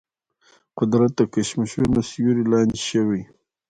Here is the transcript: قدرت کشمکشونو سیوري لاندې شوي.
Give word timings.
قدرت 0.77 1.15
کشمکشونو 1.33 1.99
سیوري 2.09 2.43
لاندې 2.51 2.79
شوي. 2.89 3.21